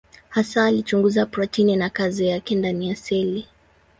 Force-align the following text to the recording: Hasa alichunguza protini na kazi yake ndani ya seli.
Hasa 0.29 0.65
alichunguza 0.65 1.25
protini 1.25 1.75
na 1.75 1.89
kazi 1.89 2.27
yake 2.27 2.55
ndani 2.55 2.89
ya 2.89 2.95
seli. 2.95 3.47